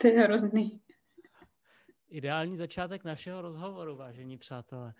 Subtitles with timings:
[0.00, 0.80] To je hrozný.
[2.08, 4.94] Ideální začátek našeho rozhovoru, vážení přátelé.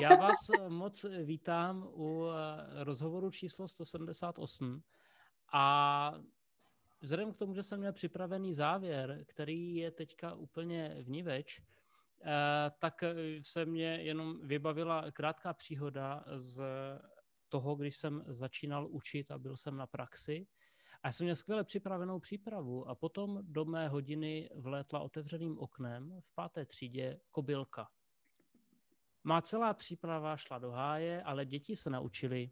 [0.00, 0.36] Já vás
[0.68, 2.26] moc vítám u
[2.82, 4.82] rozhovoru číslo 178
[5.52, 6.14] a
[7.00, 11.62] vzhledem k tomu, že jsem měl připravený závěr, který je teďka úplně vniveč,
[12.78, 13.04] tak
[13.42, 16.62] se mě jenom vybavila krátká příhoda z
[17.48, 20.46] toho, když jsem začínal učit a byl jsem na praxi.
[21.02, 26.34] A jsem měl skvěle připravenou přípravu a potom do mé hodiny vlétla otevřeným oknem v
[26.34, 27.88] páté třídě kobylka.
[29.24, 32.50] Má celá příprava šla do háje, ale děti se naučili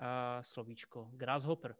[0.00, 0.06] uh,
[0.42, 1.76] slovíčko grasshopper.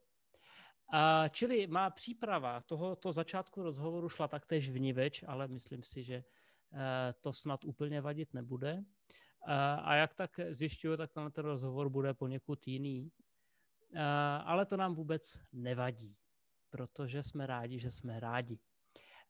[0.92, 6.24] Uh, čili má příprava tohoto začátku rozhovoru šla taktéž vniveč, ale myslím si, že
[6.72, 6.78] uh,
[7.20, 8.74] to snad úplně vadit nebude.
[8.74, 9.52] Uh,
[9.82, 13.10] a jak tak zjišťuju, tak ten rozhovor bude poněkud jiný.
[13.94, 14.00] Uh,
[14.44, 16.16] ale to nám vůbec nevadí,
[16.70, 18.58] protože jsme rádi, že jsme rádi.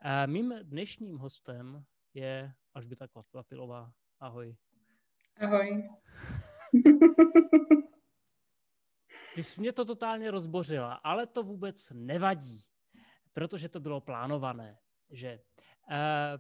[0.04, 3.92] Uh, mým dnešním hostem je Alžběta Kvapilová.
[4.20, 4.56] Ahoj.
[5.40, 5.88] Ahoj.
[9.34, 12.64] Ty jsi mě to totálně rozbořila, ale to vůbec nevadí,
[13.32, 14.78] protože to bylo plánované,
[15.10, 15.40] že
[15.90, 15.96] uh,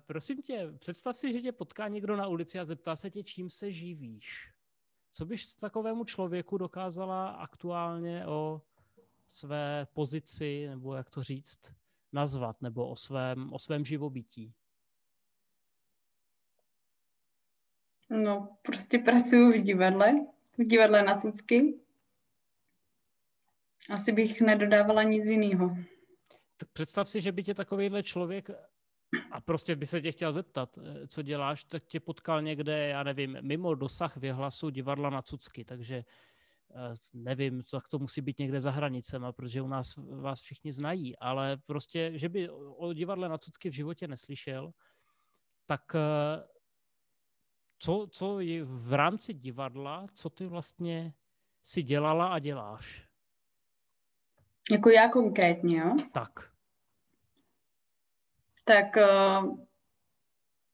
[0.06, 3.50] prosím tě, představ si, že tě potká někdo na ulici a zeptá se tě, čím
[3.50, 4.53] se živíš.
[5.16, 8.62] Co byš takovému člověku dokázala aktuálně o
[9.26, 11.60] své pozici, nebo jak to říct,
[12.12, 14.54] nazvat, nebo o svém, o svém živobytí?
[18.10, 20.12] No, prostě pracuji v divadle,
[20.58, 21.80] v divadle na Cucky.
[23.90, 25.76] Asi bych nedodávala nic jiného.
[26.56, 28.50] Tak představ si, že by tě takovýhle člověk
[29.30, 33.02] a prostě by se tě chtěl zeptat, eh, co děláš, tak tě potkal někde, já
[33.02, 38.60] nevím, mimo dosah věhlasu divadla na Cucky, takže eh, nevím, tak to musí být někde
[38.60, 43.38] za hranicema, protože u nás vás všichni znají, ale prostě, že by o divadle na
[43.38, 44.72] Cucky v životě neslyšel,
[45.66, 46.44] tak eh,
[47.78, 51.14] co, co je v rámci divadla, co ty vlastně
[51.62, 53.08] si dělala a děláš?
[54.70, 55.96] Jako já konkrétně, jo?
[56.12, 56.53] Tak.
[58.64, 59.58] Tak uh,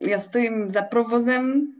[0.03, 1.73] já stojím za provozem,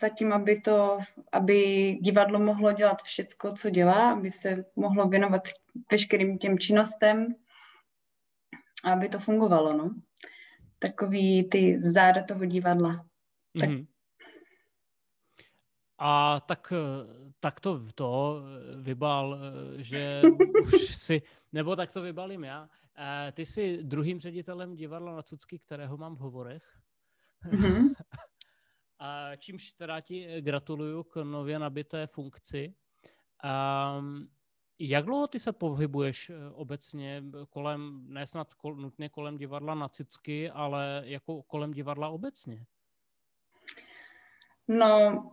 [0.00, 0.98] za tím, aby, to,
[1.32, 5.48] aby divadlo mohlo dělat všecko, co dělá, aby se mohlo věnovat
[5.90, 7.34] veškerým těm činnostem,
[8.84, 9.94] aby to fungovalo, no.
[10.78, 13.06] Takový ty záda toho divadla.
[13.60, 13.86] Tak mm-hmm.
[16.00, 16.72] A tak,
[17.40, 18.42] tak to, to
[18.76, 19.38] vybal,
[19.76, 20.22] že
[20.62, 22.68] už si, nebo tak to vybalím já.
[23.00, 26.78] Eh, ty jsi druhým ředitelem divadla na Cucky, kterého mám v hovorech.
[27.44, 27.94] Mm-hmm.
[28.98, 32.74] A čímž teda ti gratuluju k nově nabité funkci.
[33.98, 34.28] Um,
[34.78, 39.88] jak dlouho ty se pohybuješ eh, obecně kolem, ne snad kol, nutně kolem divadla na
[39.88, 42.66] Cucky, ale jako kolem divadla obecně?
[44.68, 45.30] No,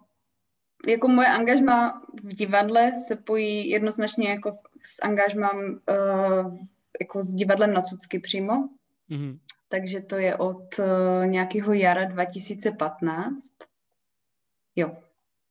[0.88, 4.52] jako moje angažma v divadle se pojí jednoznačně jako
[4.84, 5.58] s angažmám
[5.90, 6.58] uh,
[7.02, 8.70] jako s divadlem na Cucky přímo.
[9.10, 9.40] Mm-hmm.
[9.70, 13.54] Takže to je od uh, nějakého jara 2015.
[14.76, 14.98] Jo,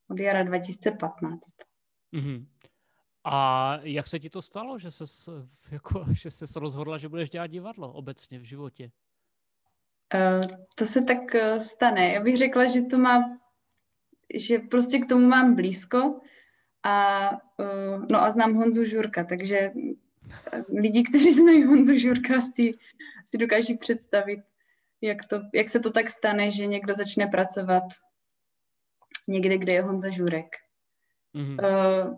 [0.09, 1.41] od jara 2015.
[2.12, 2.47] Mm-hmm.
[3.25, 5.04] A jak se ti to stalo, že se
[5.71, 8.91] jako, že ses rozhodla, že budeš dělat divadlo obecně v životě?
[10.15, 12.12] Uh, to se tak uh, stane.
[12.12, 13.38] Já bych řekla, že to má
[14.34, 16.21] že prostě k tomu mám blízko
[16.83, 19.72] a, uh, no a znám Honzu Žurka, takže
[20.80, 22.70] lidi, kteří znají Honzu Žurka, si,
[23.24, 24.40] si dokáží představit,
[25.00, 27.82] jak, to, jak se to tak stane, že někdo začne pracovat
[29.28, 30.56] někde, kde je Honza Žurek.
[31.34, 31.64] Mm-hmm.
[31.64, 32.16] Uh,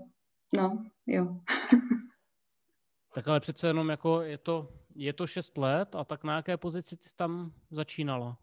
[0.57, 1.41] no, jo.
[3.15, 6.57] tak ale přece jenom jako je to, je to šest let a tak na jaké
[6.57, 8.39] pozici ty jsi tam začínala?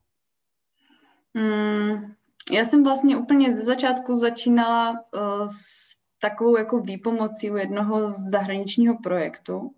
[1.34, 2.14] Mm,
[2.52, 8.98] já jsem vlastně úplně ze začátku začínala uh, s takovou jako výpomocí u jednoho zahraničního
[9.04, 9.76] projektu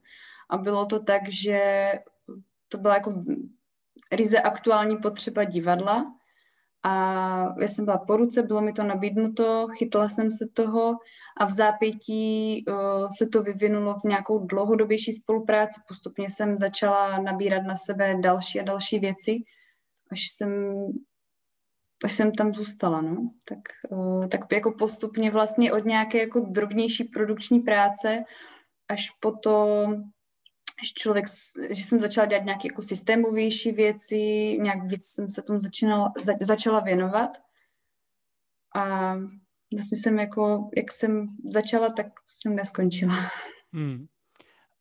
[0.49, 1.91] a bylo to tak, že
[2.69, 3.23] to byla jako
[4.11, 6.05] ryze aktuální potřeba divadla
[6.83, 6.91] a
[7.59, 10.93] já jsem byla po ruce, bylo mi to nabídnuto, chytla jsem se toho
[11.37, 15.81] a v zápětí uh, se to vyvinulo v nějakou dlouhodobější spolupráci.
[15.87, 19.37] Postupně jsem začala nabírat na sebe další a další věci,
[20.11, 20.71] až jsem
[22.03, 23.59] až jsem tam zůstala, no, tak,
[23.89, 28.23] uh, tak jako postupně vlastně od nějaké jako drobnější produkční práce
[28.89, 29.87] až po to,
[30.83, 31.25] že člověk,
[31.69, 34.15] že jsem začala dělat nějaké jako systémovější věci,
[34.61, 37.37] nějak víc jsem se tomu začínala, za, začala věnovat
[38.75, 39.15] a
[39.73, 43.15] vlastně jsem jako, jak jsem začala, tak jsem neskončila.
[43.73, 44.05] Hmm.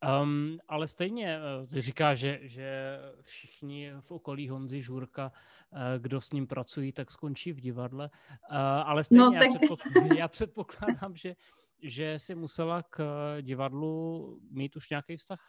[0.05, 5.33] Um, ale stejně eh, ty říká, že, že všichni v okolí Honzy Žurka,
[5.73, 8.11] eh, kdo s ním pracují, tak skončí v divadle.
[8.51, 9.43] Uh, ale stejně no, tak...
[9.43, 11.35] já, předpokládám, já předpokládám, že,
[11.83, 13.03] že si musela k
[13.41, 15.41] divadlu mít už nějaký vztah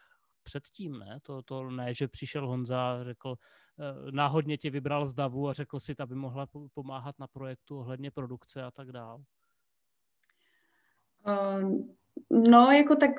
[0.44, 1.20] předtím, ne?
[1.24, 3.36] To, to ne, že přišel Honza a řekl,
[4.12, 8.64] náhodně tě vybral z Davu a řekl si, aby mohla pomáhat na projektu ohledně produkce
[8.64, 9.22] a tak dál.
[11.28, 11.72] Uh,
[12.30, 13.12] no, jako tak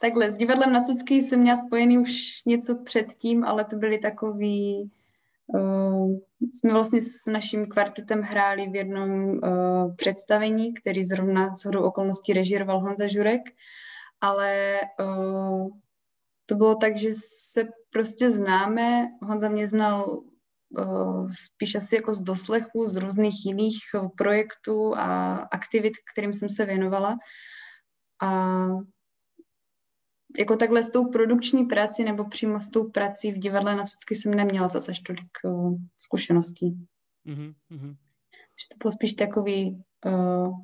[0.00, 4.90] Takhle, s divadlem na Sucky jsem měla spojený už něco předtím, ale to byly takový...
[5.54, 6.16] Uh,
[6.54, 12.32] jsme vlastně s naším kvartetem hráli v jednom uh, představení, který zrovna z hodou okolností
[12.32, 13.42] režíroval Honza Žurek,
[14.20, 15.68] ale uh,
[16.46, 17.08] to bylo tak, že
[17.52, 19.08] se prostě známe.
[19.22, 20.22] Honza mě znal
[20.78, 23.78] uh, spíš asi jako z doslechu, z různých jiných
[24.18, 27.16] projektů a aktivit, kterým jsem se věnovala.
[28.22, 28.66] A
[30.38, 34.14] jako takhle s tou produkční prací nebo přímo s tou prací v divadle na Sucky
[34.14, 36.86] jsem neměla zase tolik uh, zkušeností.
[37.26, 37.96] Mm-hmm.
[38.60, 40.58] Že to bylo spíš takový uh,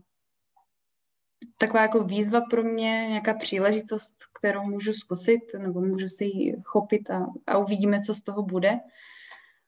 [1.59, 7.11] taková jako výzva pro mě, nějaká příležitost, kterou můžu zkusit nebo můžu si ji chopit
[7.11, 8.81] a, a uvidíme, co z toho bude.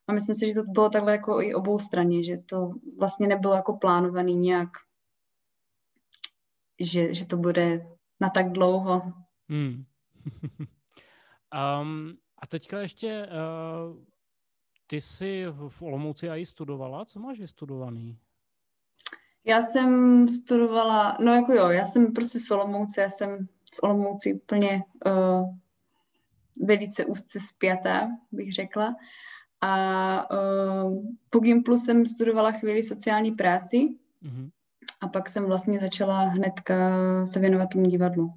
[0.09, 3.55] A myslím si, že to bylo takhle jako i obou straně, že to vlastně nebylo
[3.55, 4.69] jako plánovaný nějak,
[6.81, 7.87] že, že to bude
[8.21, 9.03] na tak dlouho.
[9.49, 9.85] Hmm.
[11.83, 13.97] um, a teďka ještě, uh,
[14.87, 18.19] ty jsi v Olomouci i studovala, co máš vystudovaný?
[19.45, 24.35] Já jsem studovala, no jako jo, já jsem prostě z Olomouce, já jsem z Olomouci
[24.35, 25.55] úplně uh,
[26.67, 28.97] velice úzce spjatá, bych řekla.
[29.61, 34.51] A uh, po Gimplu jsem studovala chvíli sociální práci mm-hmm.
[35.01, 36.77] a pak jsem vlastně začala hnedka
[37.27, 38.35] se věnovat tomu divadlu.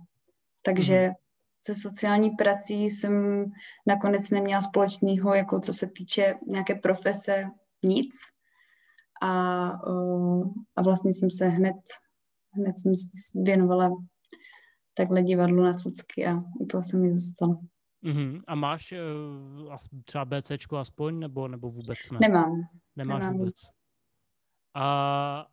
[0.74, 1.14] Takže mm-hmm
[1.62, 3.46] se sociální prací jsem
[3.88, 7.50] nakonec neměla společného, jako co se týče nějaké profese,
[7.84, 8.16] nic.
[9.22, 9.68] A,
[10.76, 11.76] a vlastně jsem se hned,
[12.52, 12.94] hned jsem
[13.44, 13.90] věnovala
[14.94, 17.60] takhle divadlu na cucky a u toho se mi zůstalo.
[18.04, 18.42] Uh-huh.
[18.48, 18.94] A máš
[19.62, 19.76] uh,
[20.06, 22.20] třeba BCčko aspoň, nebo, nebo vůbec ne?
[22.22, 22.62] Nemám.
[22.96, 23.56] Nemáš Nemám vůbec.
[23.56, 23.70] Nic.
[24.76, 25.46] A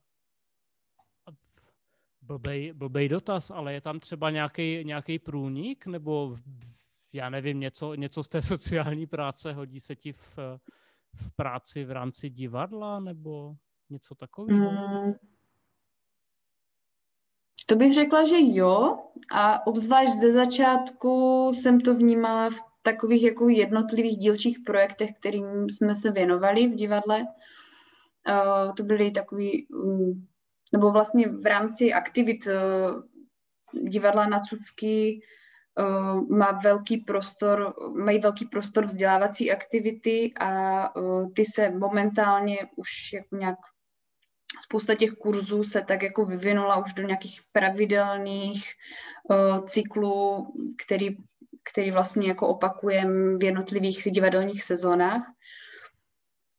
[2.26, 6.37] Blbej, blbej dotaz, ale je tam třeba nějaký, průnik, nebo
[7.12, 10.38] já nevím, něco, něco z té sociální práce hodí se ti v,
[11.14, 13.55] v práci v rámci divadla, nebo
[13.90, 14.70] něco takového?
[14.70, 15.14] Mm.
[17.67, 18.99] To bych řekla, že jo.
[19.32, 25.94] A obzvlášť ze začátku jsem to vnímala v takových jako jednotlivých dílčích projektech, kterým jsme
[25.94, 27.20] se věnovali v divadle.
[28.28, 30.26] Uh, to byly takový um,
[30.73, 33.03] nebo vlastně v rámci aktivit uh,
[33.89, 35.21] divadla na Cucky
[35.79, 43.13] uh, má velký prostor, mají velký prostor vzdělávací aktivity a uh, ty se momentálně už
[43.13, 43.59] jako nějak
[44.65, 48.65] spousta těch kurzů se tak jako vyvinula už do nějakých pravidelných
[49.31, 50.47] uh, cyklů,
[50.85, 51.17] který,
[51.71, 55.36] který vlastně jako opakujeme v jednotlivých divadelních sezónách.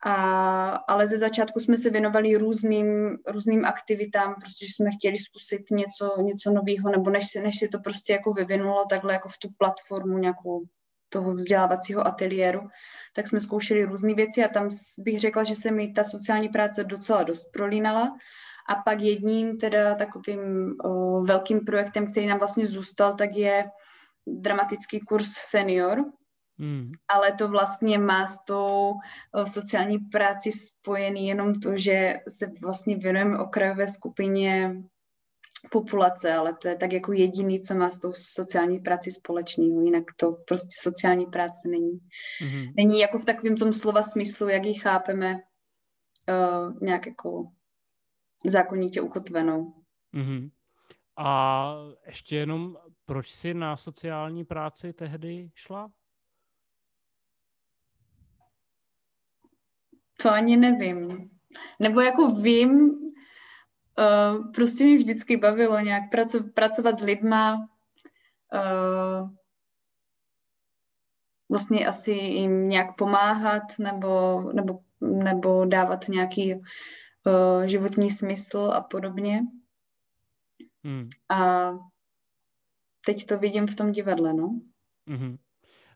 [0.05, 6.21] A, ale ze začátku jsme se věnovali různým, různým aktivitám, protože jsme chtěli zkusit něco,
[6.21, 10.17] něco nového, nebo než, než si to prostě jako vyvinulo takhle jako v tu platformu
[10.17, 10.63] nějakou
[11.09, 12.61] toho vzdělávacího ateliéru,
[13.13, 16.83] tak jsme zkoušeli různé věci a tam bych řekla, že se mi ta sociální práce
[16.83, 18.17] docela dost prolínala.
[18.69, 23.65] A pak jedním teda takovým o, velkým projektem, který nám vlastně zůstal, tak je
[24.27, 26.05] dramatický kurz senior,
[26.59, 26.91] Hmm.
[27.07, 28.93] Ale to vlastně má s tou
[29.45, 34.75] sociální práci spojený jenom to, že se vlastně věnujeme okrajové skupině
[35.71, 40.03] populace, ale to je tak jako jediný, co má s tou sociální práci společného, jinak
[40.15, 41.99] to prostě sociální práce není.
[42.41, 42.73] Mm-hmm.
[42.77, 47.51] Není jako v takovém tom slova smyslu, jak ji chápeme, uh, nějak jako
[48.45, 49.73] zákonitě ukotvenou.
[50.13, 50.51] Mm-hmm.
[51.17, 55.91] A ještě jenom, proč jsi na sociální práci tehdy šla?
[60.27, 61.29] To ani nevím.
[61.79, 67.69] Nebo jako vím, uh, prostě mi vždycky bavilo nějak praco- pracovat s lidma,
[68.53, 69.29] uh,
[71.49, 76.61] vlastně asi jim nějak pomáhat nebo, nebo, nebo dávat nějaký uh,
[77.65, 79.41] životní smysl a podobně.
[80.83, 81.09] Hmm.
[81.29, 81.71] A
[83.05, 84.59] teď to vidím v tom divadle, no.
[85.09, 85.37] Mm-hmm.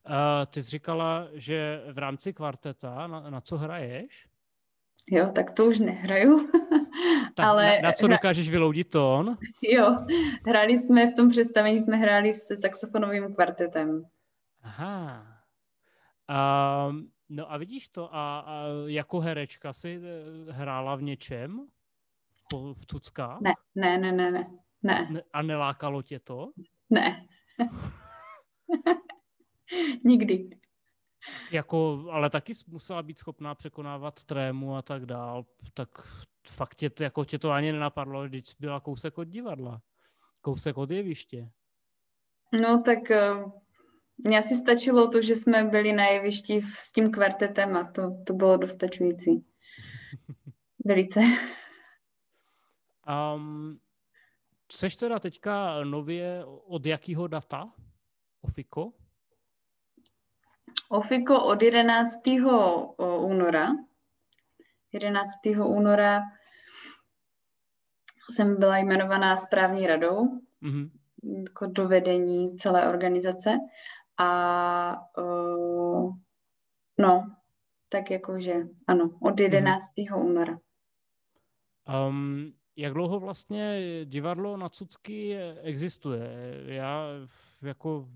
[0.10, 4.28] Uh, ty jsi říkala, že v rámci kvarteta, na, na co hraješ?
[5.12, 6.50] Jo, tak to už nehraju.
[7.36, 9.38] Tak Ale na, na co dokážeš vyloudit tón?
[9.62, 9.98] Jo,
[10.48, 14.04] hráli jsme v tom představení, jsme hráli se saxofonovým kvartetem.
[14.62, 15.26] Aha.
[16.90, 21.68] Um, no a vidíš to, a, a jako herečka si eh, hrála v něčem?
[22.50, 23.42] Po, v Tuckách?
[23.42, 24.48] Ne, ne, ne, ne, ne.
[24.84, 25.24] ne.
[25.34, 26.52] A nelákalo tě to?
[26.90, 27.26] Ne.
[30.04, 30.50] Nikdy.
[31.52, 35.46] Jako, ale taky musela být schopná překonávat trému a tak dál.
[35.74, 35.90] Tak
[36.48, 39.82] fakt tě, jako tě to ani nenapadlo, když byla kousek od divadla.
[40.42, 41.52] Kousek od jeviště.
[42.62, 43.52] No tak uh,
[44.18, 48.34] mně asi stačilo to, že jsme byli na jevišti s tím kvartetem a to, to
[48.34, 49.46] bylo dostačující.
[50.86, 51.20] Velice.
[53.36, 53.80] Um,
[54.72, 57.74] seš teda teďka nově od jakého data?
[58.42, 58.94] Ofiko?
[60.92, 62.20] Ofiko od 11.
[63.20, 63.68] února.
[64.92, 65.30] 11.
[65.66, 66.22] února
[68.30, 70.26] jsem byla jmenovaná správní radou
[70.62, 70.90] mm-hmm.
[71.44, 73.58] jako do vedení celé organizace
[74.18, 76.16] a uh,
[76.98, 77.36] no,
[77.90, 78.56] tak jakože
[78.88, 79.86] ano, od 11.
[79.98, 80.26] Mm-hmm.
[80.26, 80.60] února.
[82.08, 86.30] Um, jak dlouho vlastně divadlo na Cucky existuje?
[86.66, 87.08] Já
[87.62, 88.08] jako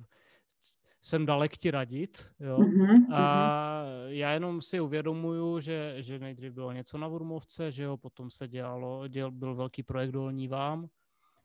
[1.06, 2.58] jsem dalek ti radit, jo.
[2.58, 7.98] Mm-hmm, a já jenom si uvědomuju, že, že nejdřív bylo něco na Vurmovce, že jo,
[7.98, 10.88] potom se dělalo, děl, byl velký projekt Dolní vám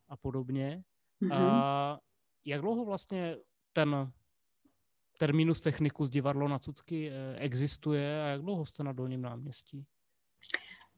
[0.08, 0.82] a podobně.
[1.22, 1.34] Mm-hmm.
[1.34, 1.98] A
[2.44, 3.36] jak dlouho vlastně
[3.72, 4.12] ten
[5.18, 9.84] terminus technicus divadlo na Cucky eh, existuje a jak dlouho jste na Dolním náměstí?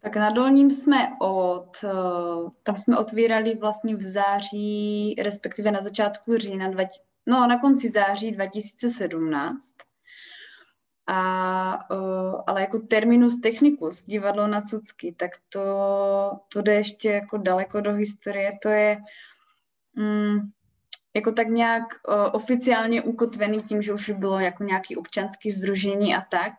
[0.01, 6.37] Tak na Dolním jsme od, eh, tam jsme otvírali vlastně v září, respektive na začátku
[6.39, 6.69] října,
[7.27, 9.75] no na konci září 2017.
[11.07, 11.71] A,
[12.47, 17.93] ale jako terminus technicus, divadlo na Cucky, tak to, to jde ještě jako daleko do
[17.93, 18.59] historie.
[18.63, 18.99] To je
[19.97, 20.53] um,
[21.15, 21.83] jako tak nějak
[22.33, 26.53] oficiálně ukotvený tím, že už bylo jako nějaký občanský združení a tak,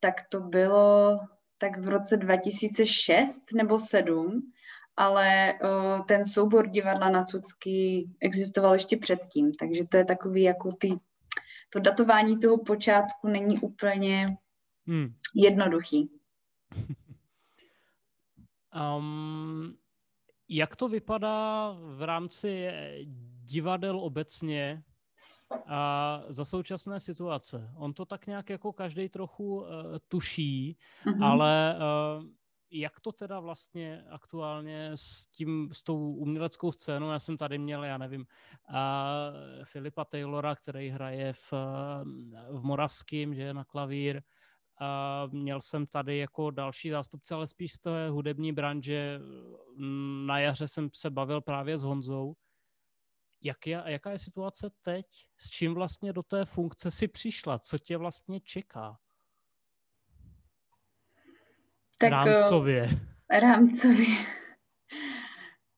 [0.00, 1.20] tak to bylo
[1.58, 4.52] tak v roce 2006 nebo 7,
[4.96, 10.68] ale uh, ten soubor divadla na Cucky existoval ještě předtím, takže to je takový jako
[10.78, 10.98] ty,
[11.70, 14.36] to datování toho počátku není úplně
[14.86, 15.14] hmm.
[15.34, 16.10] jednoduchý.
[18.98, 19.76] Um,
[20.48, 22.70] jak to vypadá v rámci
[23.44, 24.82] divadel obecně
[25.66, 27.70] a za současné situace?
[27.76, 29.66] On to tak nějak jako každý trochu uh,
[30.08, 30.76] tuší,
[31.06, 31.24] mm-hmm.
[31.24, 32.24] ale uh,
[32.70, 37.84] jak to teda vlastně aktuálně s tím, s tou uměleckou scénou, já jsem tady měl,
[37.84, 38.76] já nevím, uh,
[39.64, 41.52] Filipa Taylora, který hraje v,
[42.50, 44.22] v Moravském, že je na klavír,
[44.80, 49.20] uh, měl jsem tady jako další zástupce, ale spíš z té hudební branže.
[50.26, 52.34] Na jaře jsem se bavil právě s Honzou.
[53.42, 55.06] Jak je, jaká je situace teď?
[55.38, 57.58] S čím vlastně do té funkce si přišla?
[57.58, 58.98] Co tě vlastně čeká?
[61.98, 62.90] Tak, rámcově.
[63.28, 64.06] Eh, rámcově.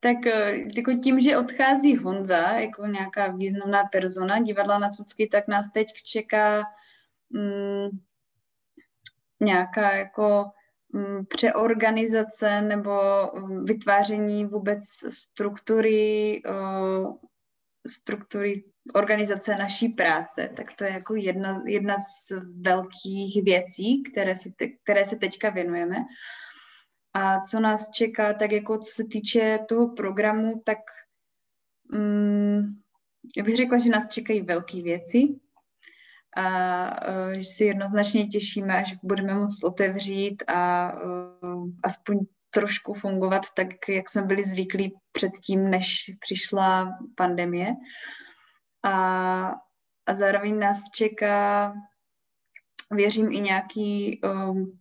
[0.00, 5.48] tak eh, jako tím, že odchází Honza jako nějaká významná persona divadla na Cucky, tak
[5.48, 6.64] nás teď čeká
[7.30, 7.88] mm,
[9.40, 10.44] nějaká jako
[10.92, 12.92] mm, přeorganizace nebo
[13.34, 17.16] mm, vytváření vůbec struktury, uh,
[17.87, 18.64] struktury
[18.95, 24.68] organizace naší práce, tak to je jako jedna, jedna z velkých věcí, které se, te,
[24.68, 25.97] které se teďka věnujeme.
[27.14, 30.78] A co nás čeká, tak jako co se týče toho programu, tak
[31.92, 32.83] um,
[33.37, 35.28] já bych řekla, že nás čekají velké věci
[36.37, 42.18] a uh, že si jednoznačně těšíme, až budeme moct otevřít a uh, aspoň
[42.50, 47.75] trošku fungovat tak, jak jsme byli zvyklí předtím, než přišla pandemie
[48.82, 49.54] a,
[50.06, 51.75] a zároveň nás čeká,
[52.90, 54.78] věřím, i nějaký um,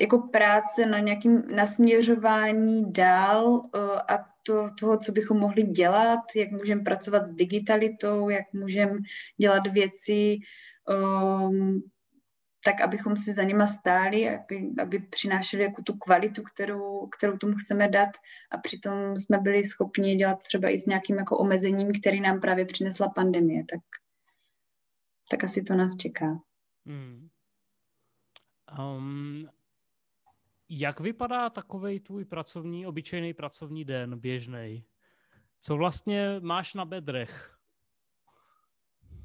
[0.00, 3.62] jako práce na nějakým nasměřování dál uh,
[4.08, 8.98] a to, toho, co bychom mohli dělat, jak můžeme pracovat s digitalitou, jak můžeme
[9.36, 10.38] dělat věci
[10.88, 11.82] um,
[12.64, 17.54] tak abychom si za nima stáli, aby, aby přinášeli jako tu kvalitu, kterou, kterou tomu
[17.54, 18.10] chceme dát
[18.50, 22.64] a přitom jsme byli schopni dělat třeba i s nějakým jako omezením, který nám právě
[22.64, 23.80] přinesla pandemie, tak,
[25.30, 26.40] tak asi to nás čeká.
[26.86, 27.28] Hmm.
[28.78, 29.48] Um,
[30.68, 34.84] jak vypadá takový tvůj pracovní, obyčejný pracovní den, běžný?
[35.60, 37.58] Co vlastně máš na bedrech?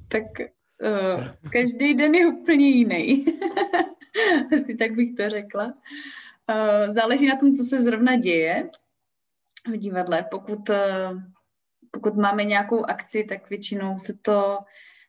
[0.07, 0.23] Tak
[0.83, 3.25] Uh, každý den je úplně jiný.
[4.53, 5.65] Asi tak bych to řekla.
[5.65, 8.69] Uh, záleží na tom, co se zrovna děje
[9.67, 10.25] v divadle.
[10.31, 11.21] Pokud, uh,
[11.91, 14.57] pokud máme nějakou akci, tak většinou se to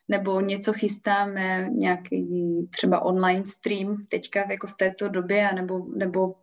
[0.08, 2.26] nebo něco chystáme, nějaký
[2.70, 6.34] třeba online stream teďka jako v této době, nebo, nebo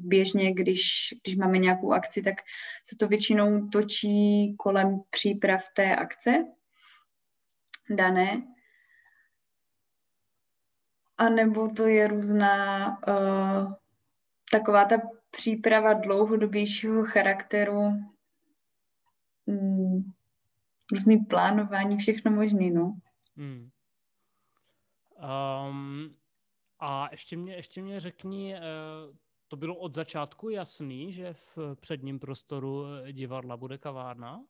[0.00, 2.34] běžně, když, když máme nějakou akci, tak
[2.84, 6.44] se to většinou točí kolem příprav té akce
[7.90, 8.42] dané.
[11.20, 13.72] A nebo to je různá uh,
[14.52, 14.96] taková ta
[15.30, 17.80] příprava dlouhodobějšího charakteru,
[19.46, 20.12] um,
[20.92, 22.98] různý plánování, všechno možný, no.
[23.36, 23.68] Hmm.
[25.68, 26.14] Um,
[26.78, 29.16] a ještě mě, ještě mě řekni, uh,
[29.48, 34.44] to bylo od začátku jasný, že v předním prostoru eh, divadla bude kavárna?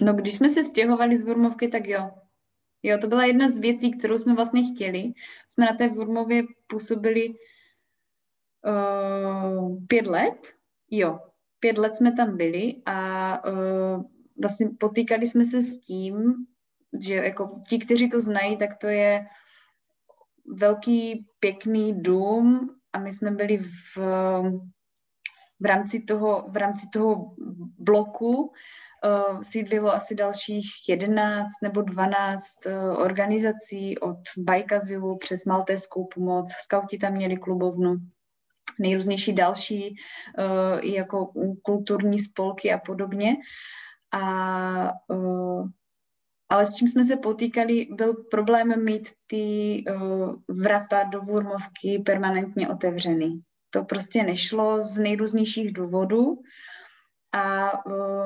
[0.00, 2.10] No, když jsme se stěhovali z Vurmovky, tak jo.
[2.86, 5.12] Jo, to byla jedna z věcí, kterou jsme vlastně chtěli.
[5.48, 7.34] Jsme na té Vurmově působili
[8.66, 10.52] uh, pět let.
[10.90, 11.20] Jo,
[11.60, 14.02] pět let jsme tam byli a uh,
[14.42, 16.34] vlastně potýkali jsme se s tím,
[17.00, 19.26] že jako ti, kteří to znají, tak to je
[20.46, 23.96] velký pěkný dům a my jsme byli v,
[25.60, 27.34] v, rámci, toho, v rámci toho
[27.78, 28.52] bloku
[29.04, 36.52] uh, sídlilo asi dalších 11 nebo 12 uh, eh, organizací od Bajkazilu přes Maltéskou pomoc,
[36.52, 37.96] skauti tam měli klubovnu,
[38.78, 39.96] nejrůznější další
[40.38, 41.32] uh, jako
[41.62, 43.36] kulturní spolky a podobně.
[44.12, 45.68] A uh,
[46.48, 52.68] ale s čím jsme se potýkali, byl problém mít ty uh, vrata do Vurmovky permanentně
[52.68, 53.40] otevřený.
[53.70, 56.38] To prostě nešlo z nejrůznějších důvodů
[57.34, 57.72] a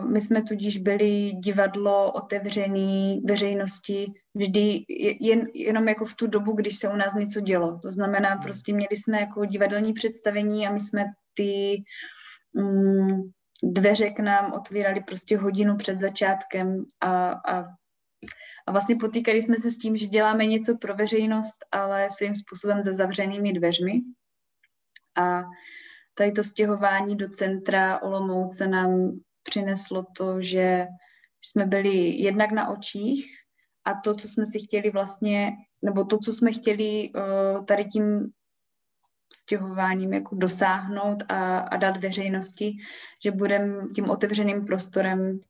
[0.09, 4.85] my jsme tudíž byli divadlo otevřený veřejnosti vždy
[5.21, 7.79] jen, jenom jako v tu dobu, když se u nás něco dělo.
[7.83, 8.43] To znamená, hmm.
[8.43, 11.83] prostě měli jsme jako divadelní představení a my jsme ty
[12.57, 17.65] um, dveře k nám otvírali prostě hodinu před začátkem a, a
[18.67, 22.83] a vlastně potýkali jsme se s tím, že děláme něco pro veřejnost, ale svým způsobem
[22.83, 23.93] za zavřenými dveřmi.
[25.17, 25.43] A
[26.19, 29.11] tady to stěhování do centra Olomouce nám
[29.43, 30.87] přineslo to, že
[31.43, 33.27] jsme byli jednak na očích
[33.85, 35.51] a to, co jsme si chtěli vlastně,
[35.83, 38.31] nebo to, co jsme chtěli uh, tady tím
[39.33, 42.73] stěhováním jako dosáhnout a, a dát veřejnosti,
[43.25, 45.41] že budeme tím otevřeným prostorem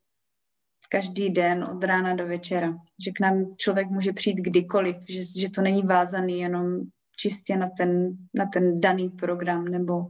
[0.91, 2.77] každý den od rána do večera.
[3.05, 6.81] Že k nám člověk může přijít kdykoliv, že, že to není vázaný jenom
[7.19, 10.07] čistě na ten, na ten daný program nebo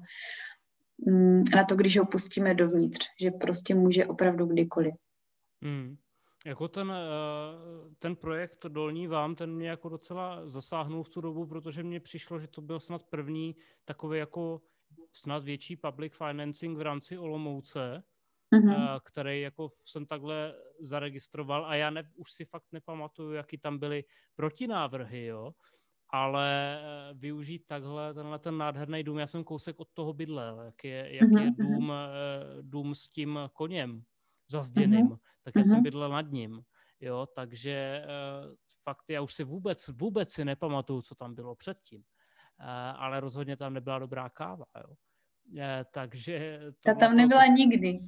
[1.55, 4.95] na to, když ho pustíme dovnitř, že prostě může opravdu kdykoliv.
[5.63, 5.97] Hmm.
[6.47, 11.47] Jako ten, eh, ten projekt Dolní vám, ten mě jako docela zasáhnul v tu dobu,
[11.47, 14.61] protože mně přišlo, že to byl snad první takový jako
[15.13, 18.03] snad větší public financing v rámci Olomouce,
[18.55, 19.01] mm-hmm.
[19.05, 24.05] který jako jsem takhle zaregistroval a já ne, už si fakt nepamatuju, jaký tam byly
[24.35, 25.53] protinávrhy, jo,
[26.11, 30.85] ale eh, využít takhle tenhle ten nádherný dům, já jsem kousek od toho bydlel, jak
[30.85, 31.43] je, jak mm-hmm.
[31.43, 31.75] je mhm.
[31.75, 34.03] dům, eh, dům s tím koněm
[34.51, 35.19] zazděným, mm-hmm.
[35.43, 36.63] tak já jsem bydlel nad ním,
[37.01, 38.05] jo, takže
[38.85, 42.03] fakt já už si vůbec, vůbec si nepamatuju, co tam bylo předtím,
[42.97, 44.95] ale rozhodně tam nebyla dobrá káva, jo.
[45.93, 46.61] Takže...
[46.85, 47.53] Ta tam nebyla to...
[47.53, 48.01] nikdy.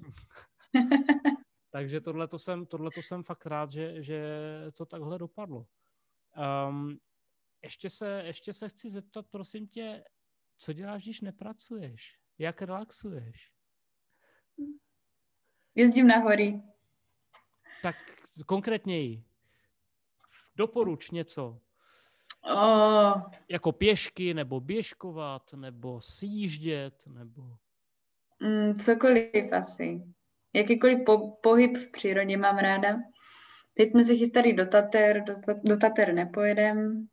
[1.71, 4.23] Takže tohle jsem, tohleto jsem fakt rád, že, že
[4.75, 5.67] to takhle dopadlo.
[6.69, 6.99] Um,
[7.63, 10.05] ještě, se, ještě se chci zeptat, prosím tě,
[10.57, 12.19] co děláš, když nepracuješ?
[12.39, 13.53] Jak relaxuješ?
[15.75, 16.63] Jezdím na hory.
[17.83, 17.97] Tak
[18.47, 19.25] konkrétněji.
[20.57, 21.61] Doporuč něco.
[22.43, 23.31] Oh.
[23.49, 27.43] Jako pěšky, nebo běžkovat, nebo sjíždět, nebo...
[28.41, 30.03] Mm, cokoliv asi.
[30.53, 32.97] Jakýkoliv po, pohyb v přírodě mám ráda.
[33.75, 37.09] Teď jsme se chystali do Tater, do, do Tater nepojedem,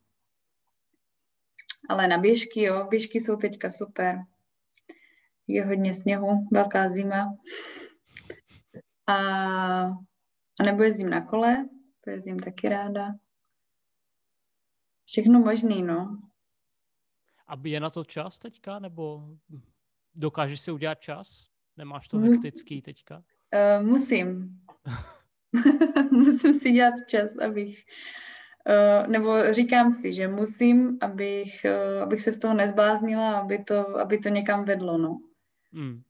[1.90, 4.20] ale na běžky, jo, běžky jsou teďka super.
[5.48, 7.38] Je hodně sněhu, velká zima.
[9.08, 9.16] A,
[10.60, 11.70] a nebo jezdím na kole,
[12.04, 13.14] to jezdím taky ráda.
[15.06, 16.22] Všechno možný, no.
[17.48, 19.30] A je na to čas teďka, nebo
[20.16, 21.48] dokážeš si udělat čas?
[21.78, 23.24] Nemáš to hektický teďka?
[23.80, 24.60] Uh, musím.
[26.12, 27.86] musím si dělat čas, abych...
[28.68, 34.00] Uh, nebo říkám si, že musím, abych, uh, abych se z toho nezbláznila, aby to,
[34.00, 35.20] aby to někam vedlo, no.
[35.74, 36.02] Hmm.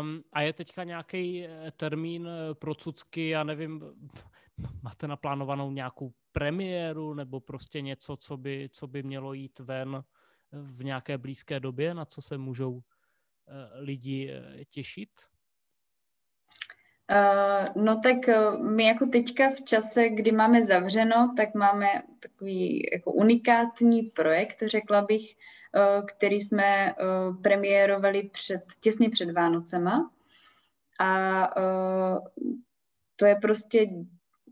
[0.00, 3.82] Um, a je teďka nějaký termín pro cucky, já nevím,
[4.82, 10.04] máte naplánovanou nějakou premiéru nebo prostě něco, co by, co by mělo jít ven
[10.52, 12.82] v nějaké blízké době, na co se můžou
[13.74, 14.32] lidi
[14.70, 15.10] těšit?
[17.10, 21.86] Uh, no tak uh, my jako teďka v čase, kdy máme zavřeno, tak máme
[22.20, 25.36] takový jako unikátní projekt, řekla bych,
[25.76, 30.10] uh, který jsme uh, premiérovali před, těsně před Vánocema.
[31.00, 31.50] A
[33.16, 33.86] to je prostě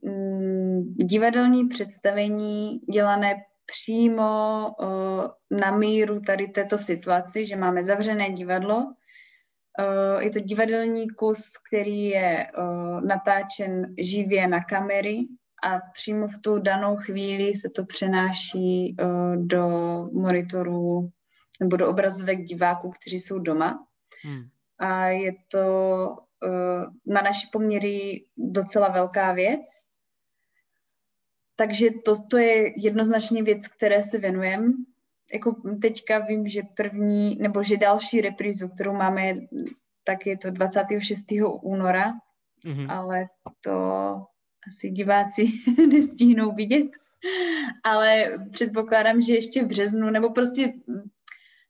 [0.01, 4.71] um, divadelní představení dělané přímo
[5.51, 8.95] na míru tady této situaci, že máme zavřené divadlo,
[10.19, 15.19] je to divadelní kus, který je uh, natáčen živě na kamery
[15.63, 19.69] a přímo v tu danou chvíli se to přenáší uh, do
[20.13, 21.11] monitorů
[21.61, 23.87] nebo do obrazovek diváků, kteří jsou doma.
[24.23, 24.49] Hmm.
[24.79, 26.17] A je to
[27.07, 29.61] na naši poměry docela velká věc.
[31.57, 34.73] Takže toto je jednoznačně věc, které se věnujeme
[35.33, 39.35] jako teďka vím, že první, nebo že další reprízu, kterou máme,
[40.05, 41.25] tak je to 26.
[41.63, 42.13] února,
[42.67, 42.87] mm-hmm.
[42.93, 43.27] ale
[43.61, 43.73] to
[44.67, 45.49] asi diváci
[45.93, 46.89] nestihnou vidět.
[47.85, 50.73] Ale předpokládám, že ještě v březnu, nebo prostě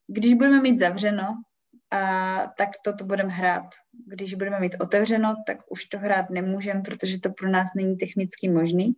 [0.06, 1.34] když budeme mít zavřeno,
[1.90, 3.64] a tak toto budeme hrát.
[4.06, 8.48] Když budeme mít otevřeno, tak už to hrát nemůžeme, protože to pro nás není technicky
[8.48, 8.94] možný.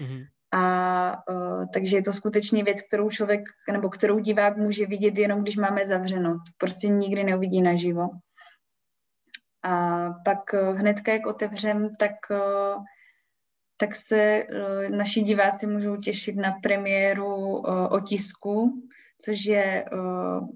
[0.00, 0.26] Mm-hmm.
[0.56, 3.40] A uh, takže je to skutečně věc, kterou člověk
[3.72, 6.34] nebo kterou divák může vidět jenom, když máme zavřeno.
[6.34, 8.08] To prostě nikdy neuvidí naživo.
[9.62, 12.84] A pak uh, hnedka, jak otevřem, tak, uh,
[13.76, 18.82] tak se uh, naši diváci můžou těšit na premiéru uh, otisku,
[19.20, 20.48] což je uh,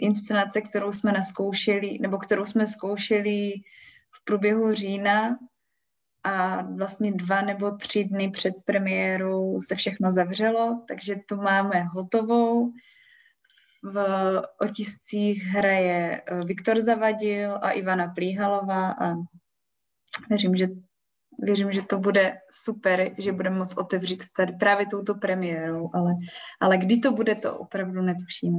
[0.00, 3.52] inscenace, kterou jsme naskoušeli, nebo kterou jsme zkoušeli
[4.10, 5.38] v průběhu října
[6.26, 12.72] a vlastně dva nebo tři dny před premiérou se všechno zavřelo, takže tu máme hotovou.
[13.82, 13.98] V
[14.60, 19.14] otiscích hraje eh, Viktor Zavadil a Ivana Plíhalová a
[20.28, 20.68] věřím, že,
[21.38, 26.12] věřím, že to bude super, že budeme moc otevřít tady právě touto premiérou, ale,
[26.60, 28.58] ale kdy to bude, to opravdu netušíme.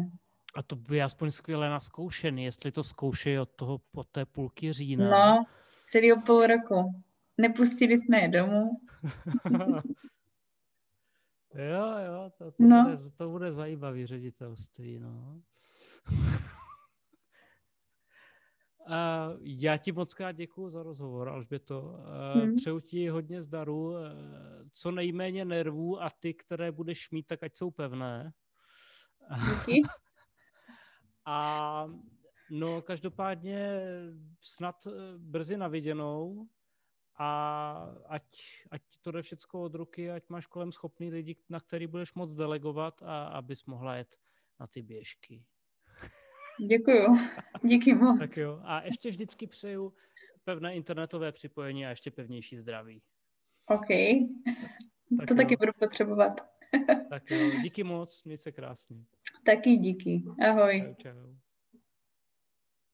[0.55, 5.09] A to by aspoň skvěle naskoušený, jestli to zkouší od toho, od té půlky října.
[5.09, 5.45] No,
[5.87, 7.03] celý půl roku.
[7.37, 8.69] Nepustili jsme je domů.
[11.53, 12.83] jo, jo, to, to, no.
[12.83, 15.41] bude, to bude zajímavý ředitelství, no.
[18.89, 21.81] Uh, já ti moc krát děkuji za rozhovor, Alžběto.
[21.81, 22.55] Uh, hmm.
[22.55, 23.97] Přeju ti hodně zdaru, uh,
[24.71, 28.33] co nejméně nervů a ty, které budeš mít, tak ať jsou pevné.
[29.35, 29.81] Díky.
[31.25, 31.87] a
[32.49, 33.81] no, každopádně
[34.41, 34.75] snad
[35.17, 36.47] brzy naviděnou
[37.17, 37.29] a
[38.05, 38.23] ať,
[38.71, 42.33] ať to jde všecko od ruky, ať máš kolem schopný lidi, na který budeš moc
[42.33, 44.15] delegovat a abys mohla jet
[44.59, 45.43] na ty běžky.
[46.67, 47.07] Děkuju.
[47.63, 48.19] Díky moc.
[48.19, 48.59] tak jo.
[48.63, 49.93] A ještě vždycky přeju
[50.43, 53.01] pevné internetové připojení a ještě pevnější zdraví.
[53.67, 53.87] OK.
[55.17, 55.37] Tak to jo.
[55.37, 56.41] taky budu potřebovat.
[57.09, 57.61] tak jo.
[57.61, 59.05] Díky moc, měj se krásně.
[59.45, 60.23] Taky díky.
[60.49, 60.95] Ahoj.
[60.97, 61.46] Čau, čau.